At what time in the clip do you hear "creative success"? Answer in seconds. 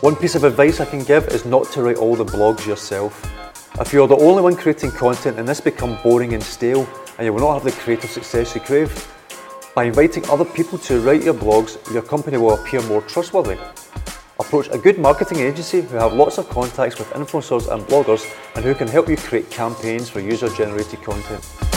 7.82-8.54